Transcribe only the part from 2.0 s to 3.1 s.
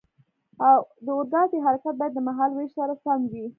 د مهال ویش سره